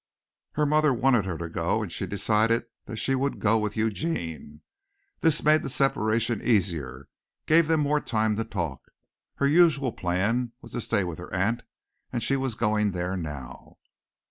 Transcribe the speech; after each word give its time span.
Her 0.53 0.65
mother 0.65 0.95
wanted 0.95 1.25
her 1.25 1.37
to 1.37 1.47
go 1.47 1.83
and 1.83 1.91
she 1.91 2.07
decided 2.07 2.65
that 2.87 2.95
she 2.97 3.13
would 3.13 3.37
go 3.39 3.59
with 3.59 3.77
Eugene. 3.77 4.61
This 5.19 5.43
made 5.43 5.61
the 5.61 5.69
separation 5.69 6.41
easier, 6.41 7.07
gave 7.45 7.67
them 7.67 7.81
more 7.81 8.01
time 8.01 8.35
to 8.37 8.43
talk. 8.43 8.81
Her 9.35 9.45
usual 9.47 9.91
plan 9.91 10.53
was 10.59 10.71
to 10.71 10.81
stay 10.81 11.03
with 11.03 11.19
her 11.19 11.31
aunt 11.31 11.61
and 12.11 12.23
she 12.23 12.35
was 12.35 12.55
going 12.55 12.93
there 12.93 13.15
now. 13.15 13.77